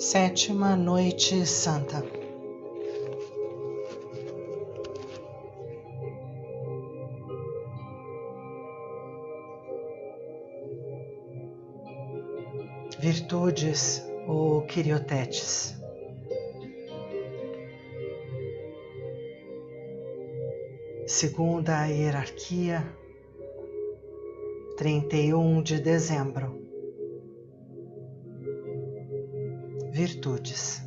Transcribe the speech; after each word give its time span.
Sétima 0.00 0.76
Noite 0.76 1.44
Santa. 1.44 2.02
Virtudes 12.98 14.02
ou 14.26 14.62
Quiriotetes. 14.62 15.74
Segunda 21.06 21.84
hierarquia, 21.88 22.82
31 24.78 25.62
de 25.62 25.78
dezembro. 25.78 26.69
Virtudes. 30.00 30.82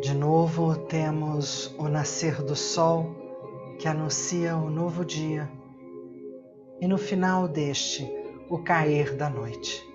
De 0.00 0.14
novo 0.14 0.76
temos 0.86 1.74
o 1.76 1.88
nascer 1.88 2.40
do 2.40 2.54
sol 2.54 3.16
que 3.80 3.88
anuncia 3.88 4.56
o 4.56 4.70
novo 4.70 5.04
dia, 5.04 5.50
e 6.80 6.86
no 6.86 6.98
final 6.98 7.48
deste, 7.48 8.08
o 8.48 8.58
cair 8.58 9.16
da 9.16 9.28
noite. 9.28 9.93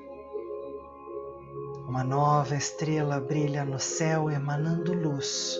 Uma 1.90 2.04
nova 2.04 2.56
estrela 2.56 3.20
brilha 3.20 3.66
no 3.66 3.80
céu, 3.80 4.30
emanando 4.30 4.94
luz 4.94 5.58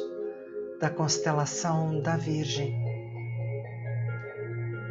da 0.80 0.88
constelação 0.88 2.04
da 2.04 2.18
Virgem. 2.18 2.72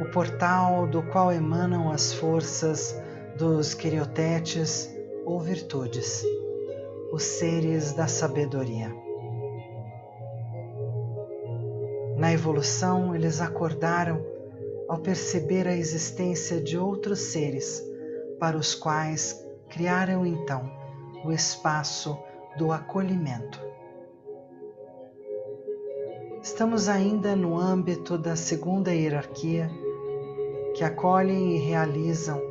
O 0.01 0.11
portal 0.11 0.85
do 0.85 1.01
qual 1.01 1.31
emanam 1.31 1.89
as 1.89 2.11
forças 2.11 2.93
dos 3.37 3.73
quiriotetes 3.73 4.93
ou 5.23 5.39
virtudes, 5.39 6.25
os 7.13 7.23
seres 7.23 7.93
da 7.93 8.05
sabedoria. 8.05 8.93
Na 12.17 12.33
evolução, 12.33 13.15
eles 13.15 13.39
acordaram 13.39 14.21
ao 14.89 14.97
perceber 14.97 15.69
a 15.69 15.73
existência 15.73 16.59
de 16.59 16.77
outros 16.77 17.31
seres 17.31 17.81
para 18.37 18.57
os 18.57 18.75
quais 18.75 19.41
criaram 19.69 20.25
então 20.25 20.78
o 21.23 21.31
espaço 21.31 22.17
do 22.57 22.71
acolhimento. 22.71 23.59
Estamos 26.41 26.87
ainda 26.87 27.35
no 27.35 27.57
âmbito 27.57 28.17
da 28.17 28.35
segunda 28.35 28.93
hierarquia, 28.93 29.69
que 30.75 30.83
acolhem 30.83 31.55
e 31.55 31.59
realizam 31.59 32.41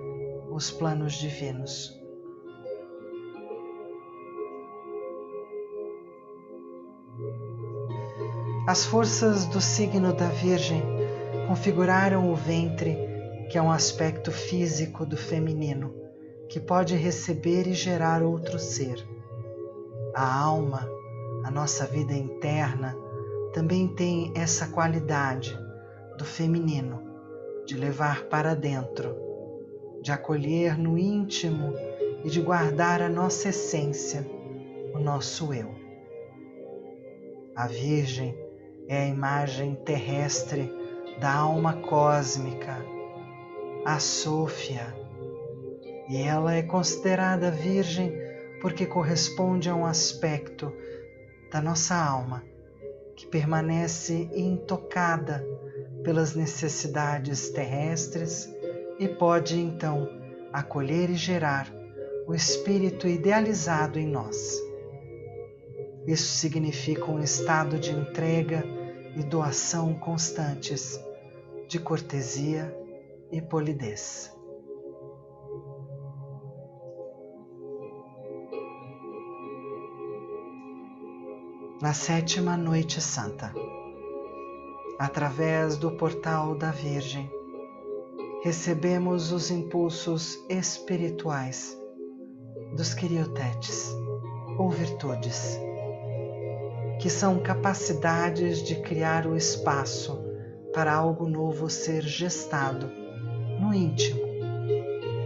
os 0.51 0.71
planos 0.71 1.15
divinos. 1.15 1.99
As 8.67 8.85
forças 8.85 9.47
do 9.47 9.63
signo 9.63 10.13
da 10.13 10.29
Virgem 10.29 10.83
configuraram 11.47 12.31
o 12.31 12.37
ventre, 12.37 12.99
que 13.51 13.57
é 13.57 13.63
um 13.63 13.71
aspecto 13.71 14.31
físico 14.31 15.07
do 15.07 15.17
feminino 15.17 16.08
que 16.49 16.59
pode 16.59 16.97
receber 16.97 17.67
e 17.67 17.75
gerar 17.75 18.23
outro 18.23 18.59
ser. 18.59 19.07
A 20.15 20.41
alma, 20.43 20.89
a 21.45 21.51
nossa 21.51 21.85
vida 21.85 22.15
interna, 22.15 22.97
também 23.53 23.87
tem 23.89 24.33
essa 24.35 24.67
qualidade 24.69 25.59
do 26.17 26.25
feminino, 26.25 27.03
de 27.67 27.77
levar 27.77 28.25
para 28.25 28.55
dentro, 28.55 29.15
de 30.03 30.11
acolher 30.11 30.79
no 30.79 30.97
íntimo 30.97 31.75
e 32.25 32.31
de 32.31 32.41
guardar 32.41 33.03
a 33.03 33.09
nossa 33.09 33.51
essência, 33.51 34.27
o 34.95 34.99
nosso 34.99 35.53
eu. 35.53 35.75
A 37.55 37.67
Virgem 37.67 38.35
é 38.89 39.03
a 39.03 39.07
imagem 39.07 39.75
terrestre 39.75 40.73
da 41.21 41.35
alma 41.35 41.75
cósmica, 41.75 42.77
a 43.85 43.99
Sôfia 43.99 45.08
e 46.09 46.17
ela 46.17 46.55
é 46.55 46.63
considerada 46.63 47.51
virgem 47.51 48.13
porque 48.61 48.87
corresponde 48.87 49.69
a 49.69 49.75
um 49.75 49.85
aspecto 49.85 50.73
da 51.51 51.61
nossa 51.61 51.95
alma 51.95 52.43
que 53.15 53.27
permanece 53.27 54.29
intocada 54.35 55.45
pelas 56.03 56.35
necessidades 56.35 57.51
terrestres 57.51 58.49
e 58.99 59.09
pode 59.09 59.59
então 59.59 60.09
acolher 60.53 61.11
e 61.11 61.15
gerar 61.15 61.73
o 62.27 62.35
espírito 62.35 63.07
idealizado 63.07 63.99
em 63.99 64.07
nós. 64.07 64.59
Isso 66.07 66.33
significa 66.33 67.05
um 67.05 67.23
estado 67.23 67.79
de 67.79 67.91
entrega 67.91 68.65
e 69.17 69.23
doação 69.23 69.95
constantes, 69.95 70.99
de 71.67 71.79
cortesia 71.79 72.75
e 73.31 73.43
polidez. 73.43 74.38
Na 81.81 81.93
sétima 81.93 82.57
noite 82.57 83.01
santa. 83.01 83.55
Através 84.99 85.77
do 85.77 85.93
portal 85.93 86.57
da 86.57 86.73
Virgem, 86.73 87.31
recebemos 88.43 89.31
os 89.31 89.49
impulsos 89.49 90.45
espirituais 90.49 91.79
dos 92.75 92.95
quiriotetes 92.95 93.95
ou 94.59 94.69
virtudes, 94.71 95.57
que 97.01 97.09
são 97.09 97.39
capacidades 97.39 98.61
de 98.61 98.75
criar 98.83 99.25
o 99.25 99.37
espaço 99.37 100.19
para 100.75 100.93
algo 100.93 101.29
novo 101.29 101.71
ser 101.71 102.03
gestado 102.03 102.91
no 103.61 103.73
íntimo 103.73 104.21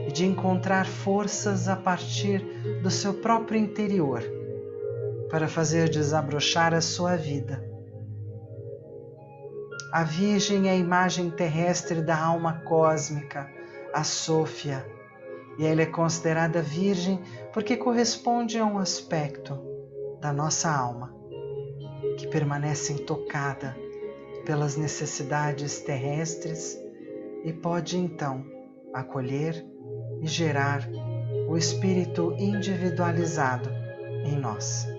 e 0.06 0.12
de 0.12 0.26
encontrar 0.26 0.84
forças 0.84 1.66
a 1.66 1.76
partir 1.76 2.40
do 2.82 2.90
seu 2.90 3.14
próprio 3.14 3.58
interior 3.58 4.41
para 5.32 5.48
fazer 5.48 5.88
desabrochar 5.88 6.74
a 6.74 6.82
sua 6.82 7.16
vida. 7.16 7.66
A 9.90 10.04
Virgem 10.04 10.68
é 10.68 10.72
a 10.72 10.76
imagem 10.76 11.30
terrestre 11.30 12.02
da 12.02 12.22
alma 12.22 12.60
cósmica, 12.66 13.50
a 13.94 14.04
Sôfia, 14.04 14.86
e 15.58 15.64
ela 15.64 15.80
é 15.80 15.86
considerada 15.86 16.60
virgem 16.60 17.18
porque 17.50 17.78
corresponde 17.78 18.58
a 18.58 18.66
um 18.66 18.78
aspecto 18.78 19.58
da 20.20 20.34
nossa 20.34 20.70
alma 20.70 21.14
que 22.18 22.26
permanece 22.26 22.92
intocada 22.92 23.74
pelas 24.44 24.76
necessidades 24.76 25.80
terrestres 25.80 26.78
e 27.42 27.54
pode 27.54 27.96
então 27.96 28.44
acolher 28.92 29.64
e 30.20 30.26
gerar 30.26 30.86
o 31.48 31.56
espírito 31.56 32.34
individualizado 32.38 33.70
em 34.26 34.38
nós. 34.38 34.91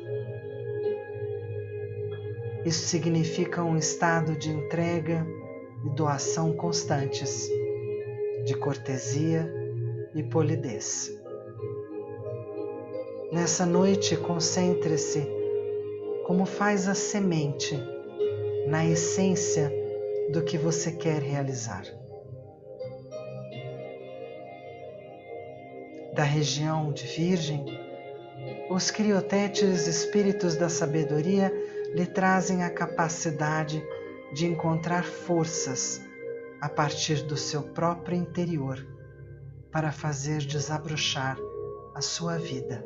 Isso 2.66 2.88
significa 2.88 3.62
um 3.64 3.78
estado 3.78 4.36
de 4.36 4.50
entrega 4.50 5.28
e 5.86 5.90
doação 5.90 6.54
constantes, 6.54 7.50
de 8.46 8.56
cortesia 8.56 9.52
e 10.16 10.24
polidez. 10.24 11.12
Nessa 13.32 13.66
noite, 13.66 14.16
concentre-se 14.16 15.28
como 16.26 16.46
faz 16.46 16.88
a 16.88 16.94
semente 16.94 17.78
na 18.68 18.86
essência 18.86 19.72
do 20.32 20.42
que 20.44 20.58
você 20.58 20.92
quer 20.92 21.22
realizar. 21.22 21.84
Da 26.14 26.24
região 26.24 26.94
de 26.94 27.06
Virgem, 27.08 27.66
os 28.70 28.90
criotetes 28.90 29.88
espíritos 29.88 30.56
da 30.56 30.70
sabedoria 30.70 31.52
lhe 31.94 32.06
trazem 32.08 32.64
a 32.64 32.70
capacidade 32.70 33.86
de 34.34 34.48
encontrar 34.48 35.04
forças 35.04 36.02
a 36.60 36.68
partir 36.68 37.24
do 37.24 37.38
seu 37.38 37.62
próprio 37.62 38.18
interior 38.18 38.84
para 39.72 39.92
fazer 39.92 40.40
desabrochar 40.40 41.38
a 41.94 42.02
sua 42.02 42.38
vida. 42.38 42.84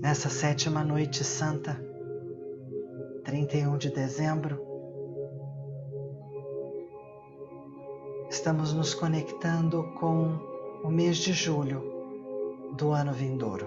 Nessa 0.00 0.28
sétima 0.28 0.82
noite 0.82 1.22
santa, 1.22 1.80
31 3.24 3.78
de 3.78 3.90
dezembro, 3.90 4.69
estamos 8.30 8.72
nos 8.72 8.94
conectando 8.94 9.82
com 9.98 10.38
o 10.84 10.88
mês 10.88 11.18
de 11.18 11.32
julho 11.32 11.82
do 12.72 12.92
ano 12.92 13.12
vindouro. 13.12 13.66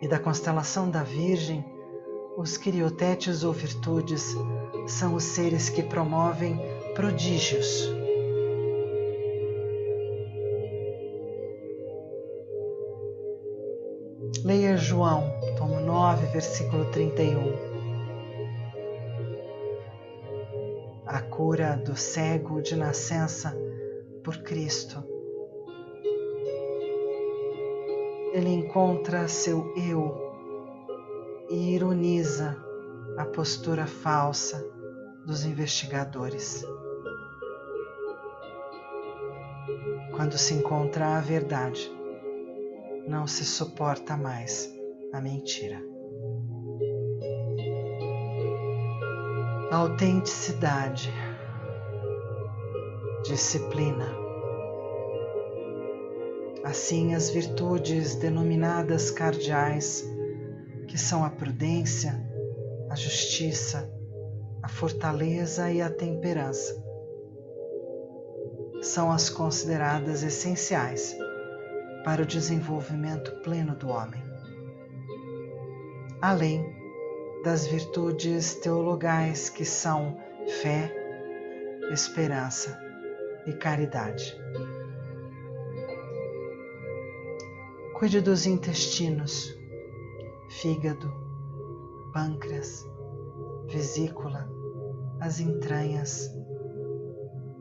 E 0.00 0.06
da 0.06 0.18
constelação 0.18 0.90
da 0.90 1.02
Virgem, 1.02 1.64
os 2.36 2.58
quiriotetes 2.58 3.44
ou 3.44 3.52
virtudes 3.52 4.36
são 4.86 5.14
os 5.14 5.24
seres 5.24 5.70
que 5.70 5.82
promovem 5.82 6.60
prodígios. 6.94 7.88
Leia 14.44 14.76
João, 14.76 15.31
9, 16.12 16.26
versículo 16.26 16.84
31. 16.90 17.40
A 21.06 21.22
cura 21.22 21.74
do 21.74 21.96
cego 21.96 22.60
de 22.60 22.76
nascença 22.76 23.56
por 24.22 24.36
Cristo. 24.42 25.02
Ele 28.34 28.50
encontra 28.50 29.26
seu 29.26 29.72
eu 29.74 30.14
e 31.48 31.74
ironiza 31.74 32.58
a 33.16 33.24
postura 33.24 33.86
falsa 33.86 34.62
dos 35.24 35.46
investigadores. 35.46 36.62
Quando 40.14 40.36
se 40.36 40.52
encontra 40.52 41.16
a 41.16 41.20
verdade, 41.22 41.90
não 43.08 43.26
se 43.26 43.46
suporta 43.46 44.14
mais 44.14 44.70
a 45.10 45.18
mentira. 45.18 45.91
Autenticidade, 49.72 51.10
disciplina. 53.24 54.06
Assim, 56.62 57.14
as 57.14 57.30
virtudes 57.30 58.14
denominadas 58.16 59.10
cardeais 59.10 60.06
que 60.86 60.98
são 60.98 61.24
a 61.24 61.30
prudência, 61.30 62.22
a 62.90 62.94
justiça, 62.94 63.90
a 64.62 64.68
fortaleza 64.68 65.72
e 65.72 65.80
a 65.80 65.88
temperança. 65.88 66.76
São 68.82 69.10
as 69.10 69.30
consideradas 69.30 70.22
essenciais 70.22 71.16
para 72.04 72.20
o 72.20 72.26
desenvolvimento 72.26 73.40
pleno 73.40 73.74
do 73.74 73.88
homem. 73.88 74.22
Além 76.20 76.81
das 77.42 77.66
virtudes 77.66 78.54
teologais 78.56 79.48
que 79.48 79.64
são 79.64 80.16
fé, 80.60 80.92
esperança 81.92 82.80
e 83.46 83.52
caridade. 83.52 84.36
Cuide 87.94 88.20
dos 88.20 88.46
intestinos 88.46 89.56
fígado, 90.48 91.12
pâncreas, 92.12 92.86
vesícula, 93.66 94.48
as 95.20 95.40
entranhas, 95.40 96.30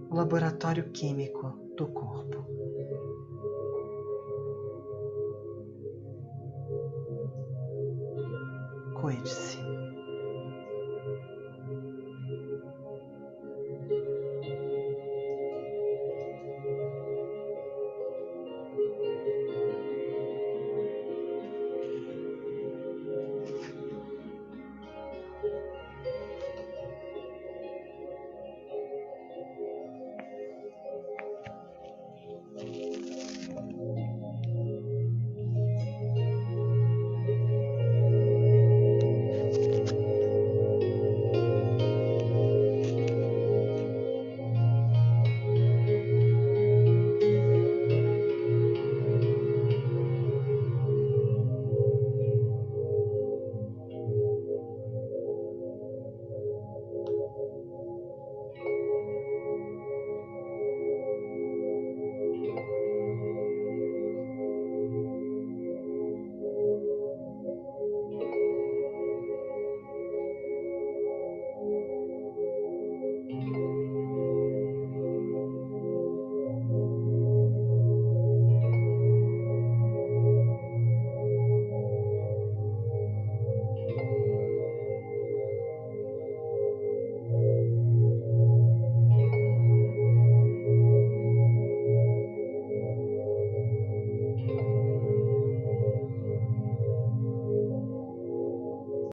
o 0.10 0.16
laboratório 0.16 0.92
químico 0.92 1.50
do 1.76 1.88
corpo. 1.88 2.46
Cuide-se. 9.00 9.71